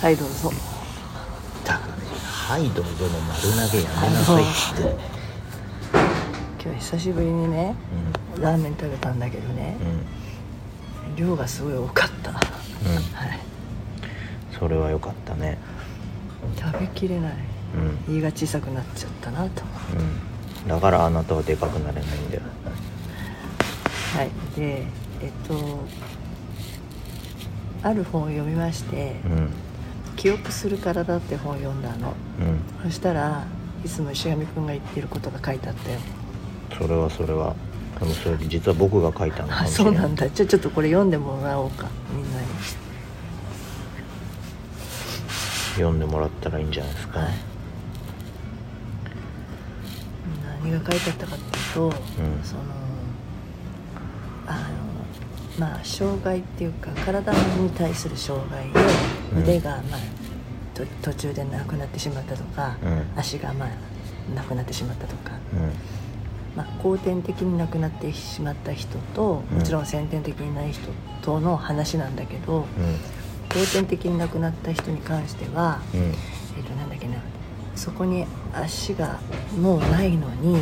[0.00, 0.50] はいどうぞ。
[1.64, 4.96] だからねはいどうぞの丸投げやめなさいって。
[6.62, 7.74] 今日久しぶりにね
[8.40, 9.88] ラーメン食べたんだけどねうん。
[9.88, 10.06] うん
[11.16, 12.30] 量がすごい多かった。
[12.32, 12.42] はい。
[14.58, 15.56] それは良かったね。
[16.60, 17.34] 食べきれない。
[18.08, 18.18] うん。
[18.18, 19.62] 胃が小さくなっちゃったなと。
[20.64, 20.68] うん。
[20.68, 22.42] だからあなたはでかくなれないんだよ。
[24.14, 24.30] はい。
[24.56, 24.86] で
[25.22, 25.84] えっと
[27.82, 29.50] ある本を読みましてうん
[30.16, 32.14] 「記憶する体」って本を読んだの。
[32.40, 32.90] うん。
[32.90, 33.44] そしたら
[33.84, 35.98] いつも石上君が言ってることが書いてあったよ。
[36.78, 37.54] それはそれは
[38.00, 39.48] でもそれ実は僕が書いたの。
[39.48, 40.28] かあもしれないそうなんだ。
[40.28, 41.86] じゃあちょっとこれ読んでもらおうか。
[42.14, 42.46] みんなに。
[45.74, 47.28] 読んでもらったらいいんじゃないですか、はい。
[50.62, 51.92] 何が書いてあったかっていうと、ん。
[52.42, 52.62] その
[54.46, 54.58] あの
[55.58, 58.80] まあ障害っていうか体に対する障害で
[59.34, 59.42] うん。
[59.42, 60.00] 腕が、まあ、
[60.74, 63.02] と途中でなくなってしまったとか、うん。
[63.16, 69.58] 足がまあなくなってしまったとか、うまあ、後天的になくなってしまった人とうん。
[69.58, 70.88] もちろん先天的にない人
[71.22, 72.66] との話なんだけど、
[73.50, 75.80] 後天的になくなった人に関しては、
[77.76, 79.20] そこに足が
[79.60, 80.56] もうないのに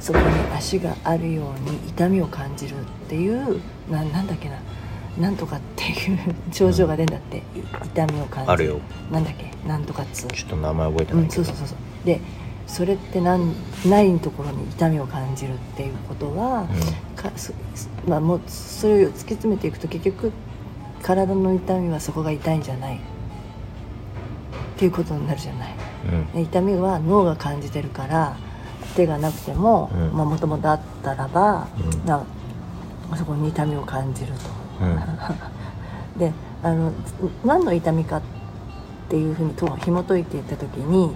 [0.00, 3.60] そこに足があるように痛みを感じるっていう
[3.90, 4.58] ななんだっけな
[5.18, 7.40] なんとかっていう症状が出るんだって、い
[7.84, 8.52] 痛みを感じる。
[8.52, 8.80] あるよ。
[9.12, 10.28] なんだっけなんとかっつう。
[10.28, 12.20] ちょっと名前覚えてうないけど、んそうそうそうで
[12.66, 13.54] それってなん
[13.86, 16.66] ないところに痛みを感じるっていうことは、
[17.14, 17.52] かそ
[18.08, 20.32] まあ、もうそれを突き詰めていくと結局
[21.00, 22.96] 体の痛みはそこが痛いんじゃない。
[22.96, 25.74] っていうことになるじゃない
[26.04, 26.32] うん。
[26.32, 28.36] で痛みは脳が感じてるから
[28.96, 30.10] 手がなくてもうん。
[30.10, 32.06] もともとあったらば、うん。
[32.06, 32.24] な
[33.16, 34.38] そこに痛みを感じると。
[34.84, 34.98] うん。
[36.18, 36.32] で
[36.62, 36.92] あの
[37.44, 38.22] 何の痛みかっ
[39.08, 41.10] ていうふうにと紐解いていった時に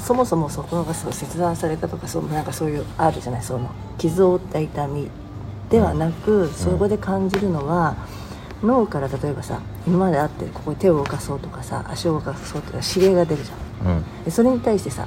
[0.00, 5.08] そもそもそこがそう切断されたとかそうなんかそういうあるじゃないその傷を負った痛み
[5.70, 7.96] ではなく、そこで感じるのは
[8.62, 14.24] 脳から例えばさ今まであってここに手を動かそうとかさ足を動かそうとか指令が出るじゃんうん。
[14.24, 15.06] でそれに対してさ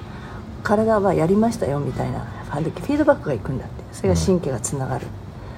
[0.63, 3.83] 体はやりましたよみたいなフィードバックがいくんだって。
[3.91, 5.07] それが神経がつながる、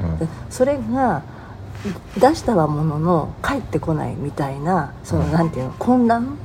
[0.01, 0.19] うん。
[0.19, 1.23] でそれが
[2.15, 5.31] 出したはものの帰ってこないみたいなそのうん。
[5.31, 6.37] なんていうの混乱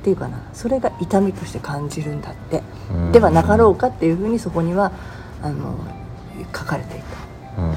[0.00, 0.40] っていうかな。
[0.52, 2.62] それが痛みとして感じるんだって、
[2.92, 3.12] うん。
[3.12, 4.92] ではなかろうかっていうふうにそこには
[5.42, 5.74] あの
[6.54, 7.00] 書かれてい
[7.56, 7.62] た。
[7.62, 7.72] うん。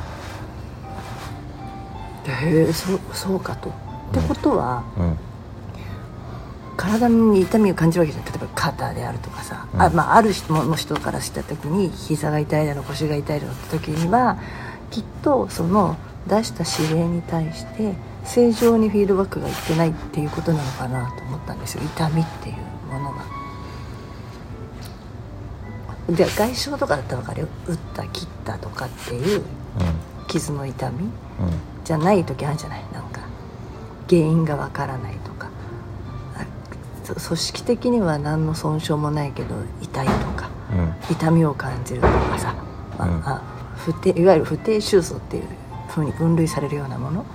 [2.23, 2.31] で
[2.65, 3.69] へえそうそうかと。
[3.69, 3.73] っ
[4.13, 5.17] てことはうん
[6.75, 9.81] 体に痛みを感じるわけじゃん例えば肩であるとかさ、うん。
[9.81, 14.37] あまあ、ある人の人からした時に膝が痛いだの腰が痛いだのって時には
[14.91, 15.97] きっとその
[16.27, 21.83] 出した指令に対して正常にフィードバックがいってないっていうことなのかなと思ったんですよ。
[21.83, 22.55] 痛みっていう
[22.91, 23.23] ものが。
[26.09, 27.47] で外傷とかだったら分かるよ。
[27.67, 29.43] 打った切ったとかっていう
[30.27, 31.11] 傷の痛みうん。
[31.83, 32.83] じゃない時あるじゃない。
[32.93, 33.21] なんか
[34.09, 35.32] 原因がわからないと
[37.15, 41.13] 組織的には何の損傷もないけど痛いとかうん。
[41.13, 42.55] 痛みを感じるとかさ、
[42.97, 43.13] まあうん。
[43.25, 43.41] あ
[43.77, 45.43] 不定いわゆる不定収束っていう
[45.89, 47.25] ふうに分類されるようなもの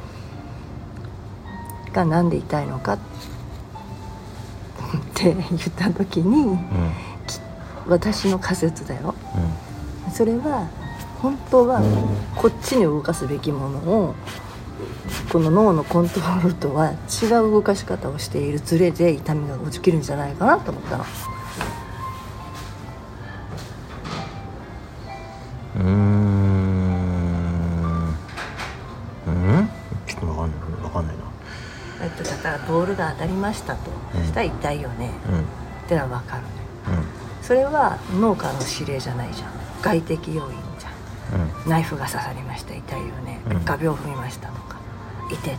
[1.92, 2.98] がなんで痛いのかっ
[5.14, 6.58] て 言った時にうん。
[7.26, 7.40] き
[7.86, 9.14] 私の仮説だよ。
[10.06, 10.12] うん。
[10.12, 10.66] それは
[11.20, 11.82] 本当は
[12.36, 14.14] こっちに動かすべきものを
[15.32, 21.04] この脳のコントロールとは違う動かし方をしているズレで痛みが起きるんじゃないかなと思ったの。
[25.76, 25.88] うーん。
[29.26, 29.68] うん。
[30.06, 30.82] ちょっとわかんない。
[30.82, 31.22] わかんないな。
[32.02, 35.10] えっとだからボールが当たりましたと、うんそしたら痛いよね。
[35.30, 35.40] うん。
[35.40, 35.42] っ
[35.88, 36.42] てのは分かる。
[36.42, 37.44] うん。
[37.44, 39.50] それは脳からの指令じゃないじゃん。
[39.82, 40.56] 外的要因
[41.66, 42.74] ナイフが刺さりました。
[42.74, 43.64] 痛いよね、うん。
[43.64, 44.76] 画鋲を踏みましたとか。
[45.30, 45.58] 痛てっ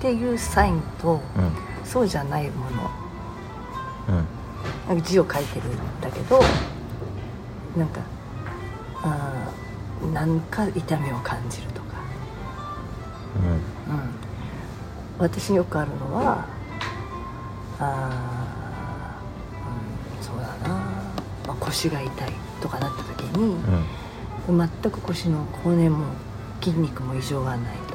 [0.00, 1.52] ていうサインと、うん。
[1.84, 2.90] そうじゃないもの。
[5.02, 6.38] 字を書いてるんだけど
[7.76, 8.00] なんか
[9.02, 11.96] あーなんか痛みを感じるとか、
[13.88, 13.94] うん。
[13.94, 14.14] うん、
[15.18, 16.46] 私によくあるのは
[17.78, 20.74] あー、うん、そうだな、
[21.46, 23.84] まあ、腰が痛いとかなった時に、うん
[24.48, 26.06] 全く腰の骨も
[26.60, 27.94] 筋肉も異常がないと。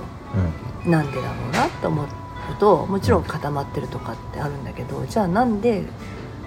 [0.85, 0.91] うん。
[0.91, 2.07] なんでだろうなと思う
[2.59, 5.83] ともちろん固まってるとかってあるんだけどじゃあなんで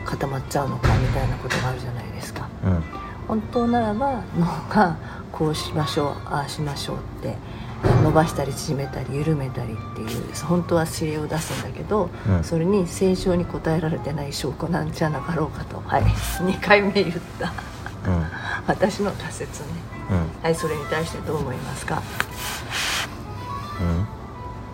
[0.05, 2.49] 固まっちゃうのかみたいなことがあるじゃないですか。
[2.65, 2.83] うん。
[3.29, 4.97] 本当ならば脳が
[5.31, 7.37] こうしましょうああしましょうって
[8.03, 12.45] 伸ばしたり縮めたり緩めたりっていう本当は指令を出すんだけど、うん。
[12.45, 15.81] それに正常に答えられてない証拠なんじゃなかろうかと。
[15.87, 16.03] はい。
[16.43, 17.47] 2回目言った。
[17.47, 18.11] う
[18.67, 19.69] 私の仮説ね。
[20.11, 20.43] んうん。
[20.43, 22.03] はいそれに対してどう思いますか、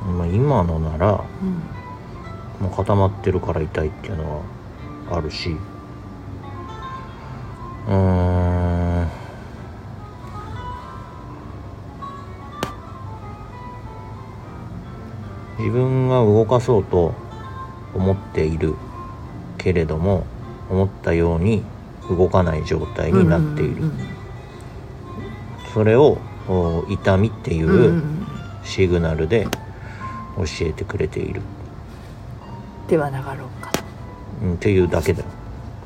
[0.07, 0.19] うん。
[0.19, 4.43] まあ、今のならうん、もう固まってるから痛いっていうのは
[5.11, 5.57] あるし。
[7.89, 9.09] うーん。
[15.59, 17.15] 自分が動かそうと
[17.93, 18.77] 思っている
[19.57, 20.25] けれども
[20.71, 21.65] 思ったように
[22.09, 23.91] 動かない状態になっている、
[25.75, 26.19] それを
[26.49, 28.03] お痛みっていう
[28.65, 29.47] シグナルで
[30.37, 31.43] 教えてくれている、
[32.89, 33.71] ではなかろうか。
[33.73, 33.83] と
[34.43, 35.27] うん、っていうだけだよ。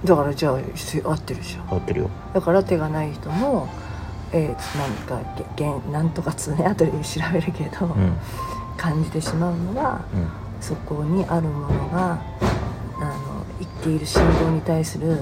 [0.05, 1.75] だからじゃあ合ってるじゃん。
[1.75, 2.11] 合ってるよ。
[2.35, 3.69] だから手がない人も、
[4.33, 8.17] えー、なんかげげんなんとかつね後で調べるけど、うん。
[8.77, 10.29] 感じてしまうのはうん。
[10.61, 12.23] そこにあるものが
[13.01, 15.17] あの言っている振動に対するは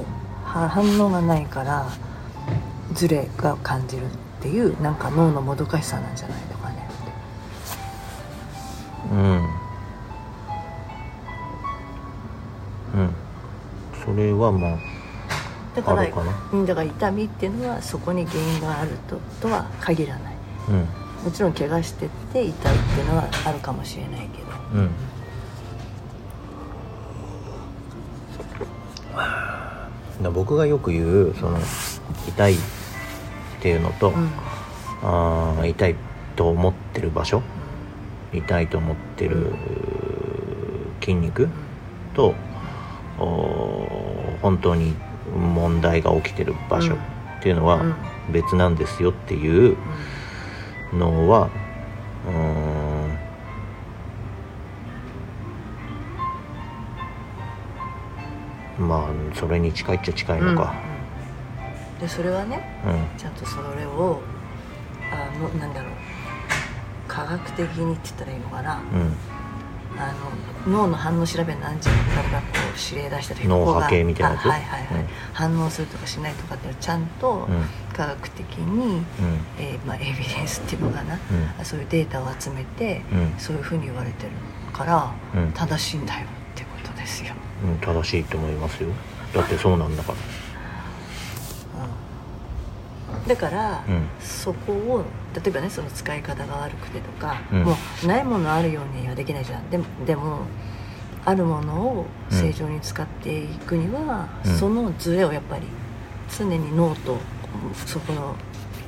[0.51, 1.89] 反応がないから
[2.95, 4.09] ズレが感じるっ
[4.43, 6.89] ていうなんか脳のもどかしさなんじゃないのかね。
[7.03, 7.13] って
[9.13, 9.49] うん。
[13.01, 13.15] うん。
[14.05, 14.79] それはまあ
[15.75, 16.23] だからだか
[16.75, 20.35] ら痛みっていうのはそこに原因があるととは限らない。
[20.69, 20.87] うん。
[21.25, 22.69] もちろん怪我してって痛いって
[23.01, 24.49] いうのはあるかもしれないけど。
[24.75, 24.91] うん
[30.29, 31.59] 僕がよく言うその
[32.29, 32.57] 痛いっ
[33.63, 34.31] ていうのと、うん。
[35.03, 35.97] あー痛い
[36.37, 37.43] と思ってる場所
[38.35, 39.55] 痛いと思ってる
[41.01, 41.49] 筋肉
[42.15, 42.35] と
[43.19, 44.95] お本当に
[45.35, 46.99] 問題が起きてる場所っ
[47.43, 47.95] ていうのはうん。
[48.33, 49.77] 別なんですよっていう
[50.93, 51.51] のは
[52.27, 52.90] うーん
[58.81, 60.75] まあそれに近いっちゃ近いのか。
[61.95, 62.01] うん。
[62.01, 63.19] でそれはねうん。
[63.19, 64.21] ちゃんとそれを
[65.13, 65.93] あのなんだろう。
[67.07, 68.75] 科学的にって言ったらいいのかな。
[68.75, 69.15] うん。
[69.99, 70.13] あ
[70.67, 74.47] の脳の反応調べなんじゃないかこう指令出した時脳波計みたいなやつ？
[74.47, 75.09] あはいはいはい、うん。
[75.33, 77.65] 反応するとかしないとかってちゃんとうん。
[77.93, 79.03] 科学的に、うん。
[79.59, 81.19] えーまあ、エビデンスっていうのかな、
[81.59, 81.65] うん。
[81.65, 83.35] そういうデータを集めて、うん。
[83.37, 84.31] そういうふうに言われてる
[84.73, 85.53] から、うん。
[85.53, 87.35] 正しいんだよってことですよ、
[87.65, 88.89] うん、正しいと思いますよ。
[89.35, 90.19] だってそうなんだから。
[93.19, 93.29] うん。
[93.29, 94.09] だから、うん。
[94.21, 95.05] そこを
[95.35, 97.63] 例えばねその使い方が悪くてとか、うん。
[97.65, 99.71] もうないものあるようにはできないじゃん。
[99.71, 100.41] でもでも
[101.25, 104.57] あるものを正常に使っていくには、うん。
[104.57, 105.67] そのズレをやっぱり
[106.37, 107.19] 常に脳と
[107.87, 108.37] そこの、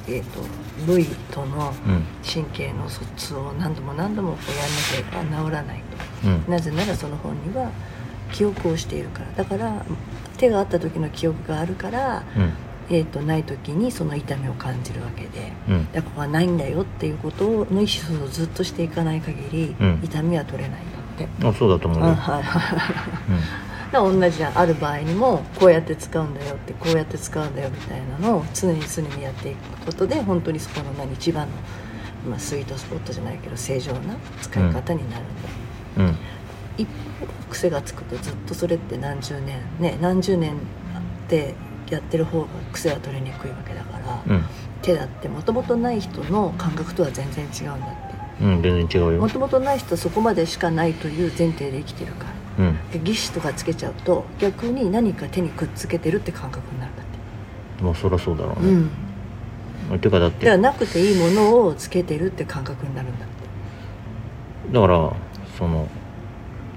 [0.07, 0.41] えー、と
[0.87, 2.05] 部位とのうん。
[2.25, 5.83] 神経の疎通を何度も何度もこうやらなければ治らない
[6.25, 6.43] うん。
[6.45, 7.71] となぜならその本には
[8.33, 9.27] 記憶をしているから。
[9.33, 9.85] だから
[10.37, 12.53] 手があった時の記憶があるから、うん。
[12.91, 15.53] えー、とない時にその痛みを感じるわけで。
[15.69, 15.93] うん。
[15.93, 20.01] だからここはないんだよっていうことの意思をずっとしていかない限り、うん。
[20.03, 20.85] 痛みは取れないん
[21.19, 22.43] だって、あそうだと思うよ、あはい。
[22.43, 22.63] はい
[23.93, 31.53] だから同じじゃんある場合にもこうやって使うんだよってこうやって使うんだよみたいなのを常に常にやっていくことで本当にそこの何一番の、
[32.31, 35.27] まあ、スイートスポットじゃないけど正常な使い方になるん
[35.99, 36.17] だ、うん
[37.51, 40.57] 癖がつくとずっとそれって何十年ね何十年っ
[41.29, 41.55] て
[41.91, 44.45] やってる方が癖は取れにくいわけだから、うん。
[44.81, 47.91] 手だってもともとない人の感覚とは全然違うんだっ
[48.41, 48.45] て。
[48.45, 49.21] うん全然違うよ。
[49.21, 52.27] もともとない人はそこまでしかないという前提で生きてるか
[52.59, 52.91] らうん。
[52.91, 57.85] で義肢とかつけちゃうと逆に何か手にくっつけてるって感覚になるんだって。
[57.85, 58.89] まあそりゃそうだろうね、
[59.93, 59.99] うん。
[60.01, 64.73] てかだってではなくていいものをつけてるって感覚になるんだって。
[64.73, 65.13] だから
[65.59, 65.89] その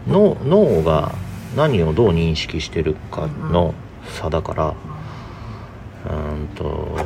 [0.07, 1.13] 脳脳が
[1.55, 3.73] 何をどう認識してるかの
[4.05, 4.75] 差だから
[6.05, 6.97] うーんと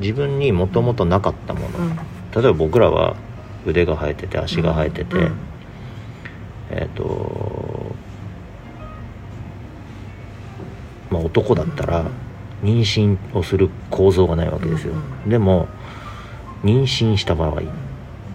[0.00, 1.96] 自分にもともとなかったもの、うん。
[1.96, 3.16] 例えば僕らは
[3.66, 5.36] 腕が生えてて足が生えてて、うん。
[6.70, 7.94] えっ、と
[11.10, 12.06] まあ男だったら
[12.62, 15.30] 妊娠をする構造がないわけですよ、うん。
[15.30, 15.68] でも
[16.64, 17.62] 妊娠した場合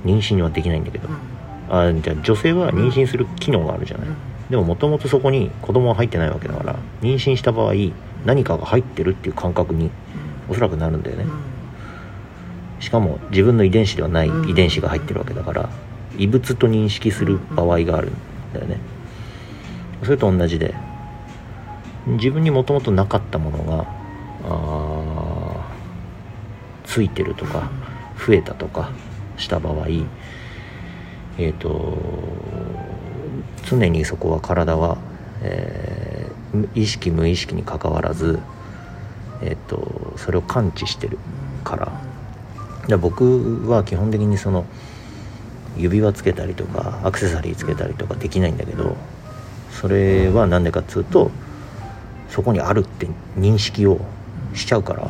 [0.06, 1.08] 妊娠はできないんだけど、
[1.82, 4.16] あじゃあ女性は妊娠する機能があるじゃない、うん。
[4.50, 7.74] でももともとそこに子供は入ってないわけだから妊娠した場合
[8.26, 9.90] 何かが入ってるっていう感覚に
[10.48, 11.26] おそらくなるんだよね、
[12.80, 14.50] しかも自分の遺伝子ではないうん。
[14.50, 15.70] 遺伝子が入ってるわけだから
[16.18, 18.14] 異物と認識する場合があるん
[18.54, 18.78] だよね。
[20.04, 20.76] それと同じで
[22.06, 23.86] 自分にもともとなかったものが
[24.46, 27.72] あーついてるとか
[28.28, 28.92] 増えたとか
[29.38, 29.88] した場合
[31.38, 31.98] えっ、と
[33.66, 34.98] 常にそこは体は、
[35.42, 36.14] えー
[36.76, 38.40] 意識無意識にかかわらず、
[39.42, 41.18] えー、とそれを感知してる
[41.64, 41.86] から。
[41.86, 42.02] だか
[42.88, 44.66] ら僕は基本的にその
[45.78, 48.96] 指輪つけたりとかアクセサリーつけたりとかできないんだけど
[49.72, 51.32] それは何でかっつうと
[52.30, 54.02] そこにあるって認識を
[54.54, 55.10] しちゃうから。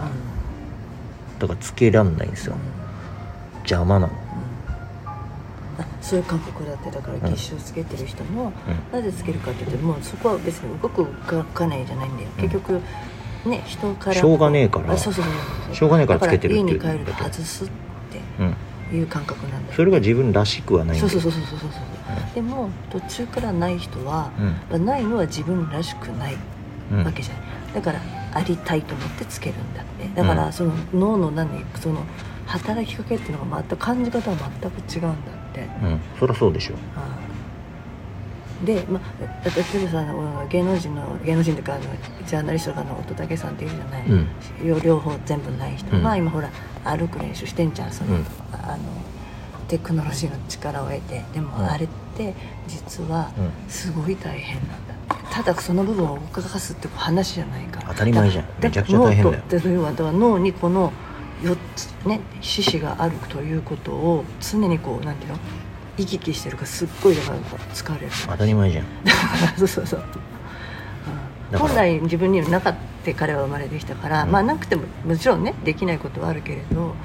[1.40, 2.56] だからつけらんないんですよ。
[3.64, 4.23] 邪魔なの。
[6.02, 8.52] そういう感覚だってだからうん月収つけてる人も、
[8.94, 9.02] うん。
[9.02, 12.30] なぜつけるかって言ってもうそこは別に動くかかないじゃないんだよ。
[12.38, 12.44] うん。
[12.44, 12.82] 結局
[13.46, 15.34] ね人からしょうがねえからあそうそうそう
[15.66, 16.68] そうしょうがねえからつけてるっていう。
[16.68, 17.68] 家に帰ると外すっ
[18.40, 18.56] うん
[18.90, 20.98] ていう感覚なんだよそれが自分らしくはない。
[20.98, 24.32] そうそうそうそうそうそうそうでも途中からない人は、
[24.72, 24.86] うん。
[24.86, 26.38] ないのは自分らしくない
[26.92, 27.04] うん。
[27.04, 27.44] わけじゃない、
[27.76, 28.02] だから
[28.34, 30.10] ありたいと思ってつけるんだって。
[30.16, 31.50] だからその脳の何
[31.82, 32.04] その
[32.46, 36.00] 働きかけっていうのが全く感じ方は全く違うんだって、うん。
[36.20, 36.74] そりゃそうでしょ。
[36.74, 36.80] は
[38.64, 38.66] い。
[38.66, 41.84] で、まあ、例えばさあの芸能人の芸能人というかあの
[42.26, 44.28] ジャーナリストとかの乙武さんっていうじゃない、うん。
[44.64, 46.04] 両両方全部ない人、うん。
[46.04, 46.50] まあ今ほら
[46.86, 48.26] 歩く練習してんじゃんその、うん。
[48.54, 48.80] あの
[49.68, 51.24] テクノロジーの力を得て。
[51.34, 51.66] でもうん。
[51.66, 52.34] あれって
[52.68, 53.70] 実はうん。
[53.70, 54.94] すごい大変なんだ。
[54.94, 57.88] ってただその部分を動かすって話じゃないから。
[57.90, 58.46] 当たり前じゃん。
[58.46, 59.44] だめちゃくちゃ大変だよ。
[59.50, 60.94] 脳とで要はだから脳にこの
[61.44, 65.40] 4つね四肢があるということを常にこうなんていうの？
[65.98, 67.38] 行き来してるからすっごいだから
[67.74, 68.12] 疲れる。
[68.28, 68.86] 当たり前じゃん。
[69.58, 70.08] そうそうそう、うん
[71.52, 74.32] だから本来自分にはなかった彼は生まれてきたから、うん。
[74.32, 76.96] まあなくてももちろんねできないことはあるけれど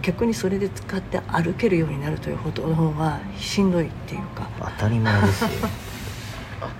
[0.00, 4.48] 逆にそれで使って歩けるようになるということの方がしんどいっていうか。
[4.58, 5.50] 当たり前ですよ。
[6.60, 6.72] だか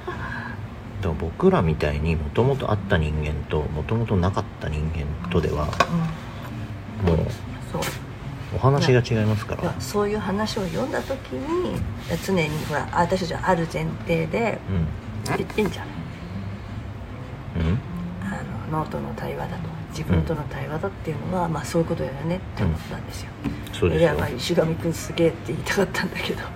[1.02, 5.74] ら僕らみたいにもともとあった人間ともともとなかった人間とではもう
[7.72, 7.82] そう。
[8.54, 9.74] お話が違いますから。
[9.80, 11.80] そういう話を読んだ時に
[12.24, 14.86] 常にほら私たちはある前提でうん。
[15.36, 15.86] 言ってんじゃん。
[15.86, 15.88] う
[17.60, 17.78] ん。
[18.22, 18.42] あ
[18.72, 19.70] の脳との対話だと。
[19.92, 23.30] 自分との対話だっていうのは、まあそういうことだよねって思ったんですよ、
[23.72, 24.08] そうですよ。
[24.10, 26.40] いやまあ石上君すげえって言いたかったんだけど。
[26.40, 26.46] だ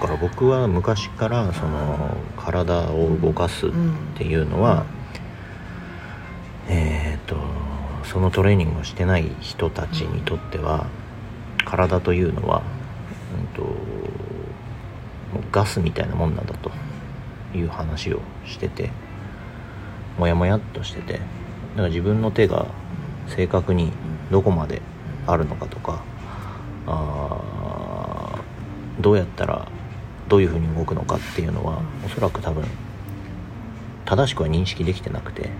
[0.00, 3.70] から僕は昔からその体を動かすっ
[4.16, 4.92] ていうのは、え
[7.24, 7.36] っ、と
[8.04, 10.86] そのトレーニングをしてない人たちにとっては
[11.64, 12.62] 体というのは、
[13.38, 13.66] うん、と
[15.50, 16.70] ガスみたいなもんなんだと
[17.54, 18.90] いう話をしてて
[20.18, 21.24] モヤモヤっとしててだか
[21.74, 22.66] ら自分の手が
[23.28, 23.92] 正確に
[24.30, 24.82] どこまで
[25.26, 26.02] あるのかとか
[26.86, 29.66] あーどうやったら
[30.28, 32.64] どういうふうに動くのかっていうのはおそらく多分
[34.04, 35.50] 正しくは認識できてなくて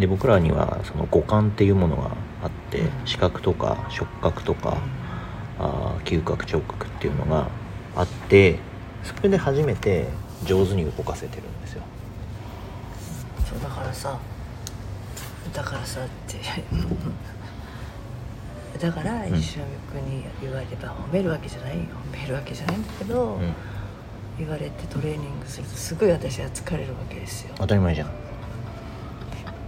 [0.00, 2.10] で僕らにはその五感っていうものが
[2.42, 4.78] あって視覚とか触覚とか
[5.58, 7.48] あー嗅覚聴覚っていうのが
[7.94, 8.58] あって
[9.04, 10.06] それで初めて
[10.44, 11.82] 上手に動かせてるんですよ。
[13.48, 14.18] そうだからさ
[15.52, 16.38] だからさって
[18.78, 19.34] だからん。
[19.34, 21.82] 石上君に言われれば褒めるわけじゃないよ。
[22.12, 23.52] 褒めるわけじゃないんだけど、うん。
[24.38, 27.54] 言われてトレーニングするとすごい私は疲れるわけですよ。
[27.58, 28.10] 当たり前じゃん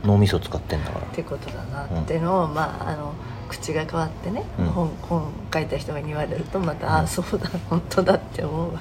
[0.05, 1.07] 脳みそ使ってんだから。
[1.07, 3.15] ってことだなっていうのを、まああの
[3.49, 4.67] 口が変わってね、うん。
[4.67, 6.95] 本本書いた人に言われるとまた、うん。
[6.95, 8.81] あそうだ本当だって思うわ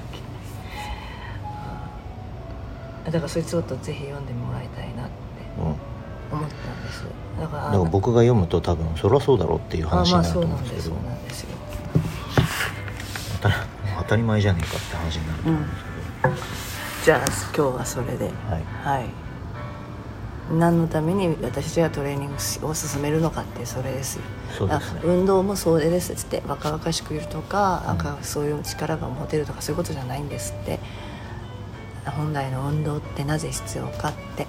[3.04, 3.10] け。
[3.10, 5.10] だからそいつをとぜひ読んでもらいたいなって
[5.58, 5.64] うん。
[5.64, 5.78] 思っ
[6.30, 7.04] たんです。
[7.40, 10.76] だからだから僕が読むと多分そりゃそうだろうっていうあ話になると思うんでけど。
[10.76, 11.48] なんですすそうなんですよ。
[13.98, 15.64] 当たり前じゃねえかって話になると思うん
[16.34, 18.12] ですじゃあ今日はそれで。
[18.12, 18.64] けど、はい。
[18.84, 19.31] はい
[20.52, 24.16] 何のために私たちがトレーニングを進めるのかってそれです
[24.58, 24.66] よ。
[24.66, 24.74] ね。
[24.74, 27.86] あ運動もそれですっつって若々しくいるとか,、うん。
[27.86, 30.78] なんかそういう力が持てるとかそういうことじゃないんですって。
[32.04, 34.46] 本来の運動ってなぜ必要かって。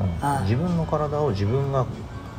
[0.00, 0.24] うん。
[0.24, 0.40] ああ。
[0.42, 1.86] 自分の体を自分が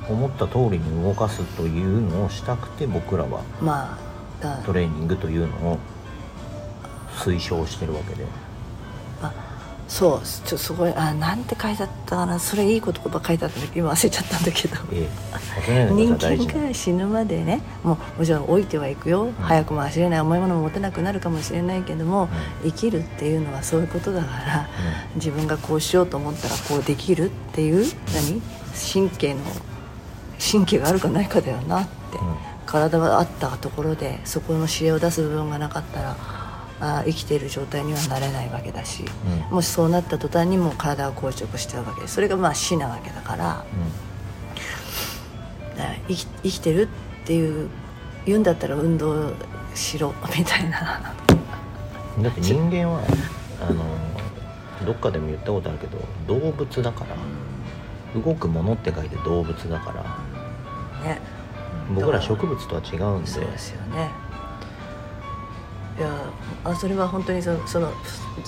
[0.10, 3.98] 思った通りに動かすというのをしたくて僕らはま
[4.42, 5.78] あだトレーニングというのを
[7.18, 8.26] 推奨してるわけで。
[8.26, 8.49] あ
[9.90, 14.76] そうちょすごいあなんて書いてあったかなそれいい言葉書いてあったんだけど今忘れちゃったんだけど。
[15.68, 22.30] 人間が死ぬまでねもうもちろん老いてはいくよ、早くも走れない重いものも持てなくなるかもしれないけども、
[22.64, 24.70] 生きるっていうのはそういうことだから、
[25.16, 28.42] 自分がこうしようと思ったらこうできるっていう何？
[28.94, 29.42] 神経の
[30.40, 32.36] 神経があるかないかだよなって、うん。
[32.66, 36.16] 体があったところでそこの知恵を出す部分がなかったら
[36.82, 39.04] あ生きている状態にはなれないわけだし、
[39.50, 39.56] うん。
[39.56, 43.66] もしそうなった途端にもう体が硬直しちゃうわけでそれがまあ死なわけだから。
[46.08, 46.90] 生き生きてる
[47.24, 47.70] っていう
[48.26, 49.32] 言うんだったら運動
[49.76, 51.14] しろみたいな。
[52.22, 53.02] だって人間は
[53.62, 53.86] あの
[54.86, 60.04] どっかでも言ったことあるけど動物だから動くものって書いて動物だから。
[61.08, 61.22] ね。
[61.96, 63.30] 僕ら植物とは違うんで。
[63.30, 64.10] そうですよね
[66.00, 66.32] いや
[66.64, 67.92] あそれは本当にそのその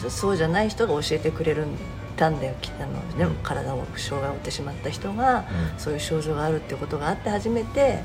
[0.09, 1.67] そうじゃない人が教えてくれる
[2.15, 3.35] たんだよきあの、ねうん。
[3.43, 5.41] 体を障害を負ってしまった人が、う
[5.75, 5.79] ん。
[5.79, 7.99] そういう症状があるっていうことがあって初めて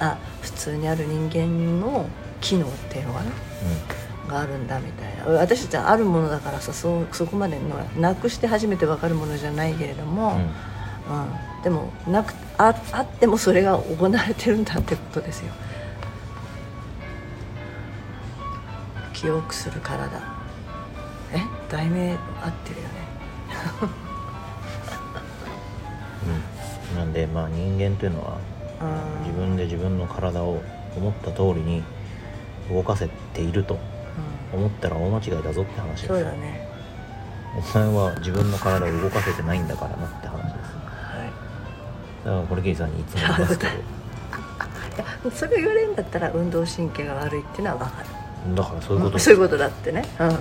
[0.00, 2.06] あ普通にある人間の
[2.40, 3.30] 機能っていうのかな？
[4.28, 5.24] があるんだみたいな。
[5.38, 10.34] 私たちはあるものだからさそうそこまでのなくして初めて分かるものじゃないけれども、
[11.08, 11.22] うんうん。
[11.22, 11.62] うん。
[11.62, 15.52] でもなくああってもそれが行われてるんだってことですよ
[19.20, 20.08] 記憶する体。
[21.32, 21.40] え？
[21.70, 22.18] 題名合っ
[22.64, 22.94] てるよね。
[26.92, 26.96] うん。
[26.96, 28.38] なんでまあ人間というのは
[28.80, 30.62] うん自分で自分の体を
[30.96, 31.82] 思った通りに
[32.70, 33.78] 動かせていると
[34.54, 34.60] うん。
[34.60, 36.06] 思ったら大間違いだぞって話です。
[36.08, 36.66] そうだね。
[37.74, 40.54] お前は自分の体を動かせてないんだからなって話です。
[40.54, 42.24] はい。
[42.24, 48.06] だからこれケイさんにいつも言いますけ いやそれを言われるんだったら運動神経が悪いっていうのは分かる。
[48.08, 48.19] ど
[48.54, 50.38] だからそういうことそういうことだってね、うん、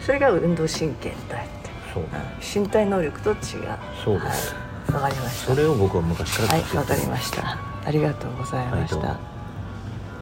[0.00, 2.02] それが運動神経だって、そう。
[2.02, 3.38] うん、身体能力と違う。
[4.04, 4.54] そうです。
[4.88, 4.94] はい。
[4.94, 5.54] わかりました。
[5.54, 7.58] それを僕は昔からはいわかりました。
[7.84, 9.29] ありがとうございました、はい